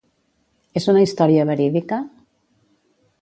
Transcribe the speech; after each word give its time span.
És 0.81 0.87
una 0.93 1.03
història 1.07 1.45
verídica? 1.51 1.99